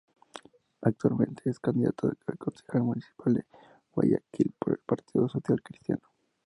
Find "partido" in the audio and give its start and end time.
4.79-5.29